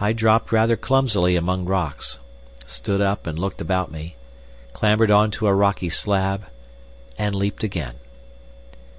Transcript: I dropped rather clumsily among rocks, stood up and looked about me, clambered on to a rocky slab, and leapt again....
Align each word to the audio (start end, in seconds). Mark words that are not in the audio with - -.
I 0.00 0.14
dropped 0.14 0.50
rather 0.50 0.78
clumsily 0.78 1.36
among 1.36 1.66
rocks, 1.66 2.18
stood 2.64 3.02
up 3.02 3.26
and 3.26 3.38
looked 3.38 3.60
about 3.60 3.92
me, 3.92 4.16
clambered 4.72 5.10
on 5.10 5.30
to 5.32 5.46
a 5.46 5.52
rocky 5.54 5.90
slab, 5.90 6.46
and 7.18 7.34
leapt 7.34 7.62
again.... 7.62 7.96